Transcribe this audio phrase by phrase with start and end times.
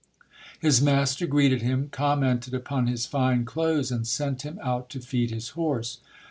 [0.59, 4.99] His mas ter greeted him, commented upon his fine clothes and sent him out to
[4.99, 5.99] feed his horse.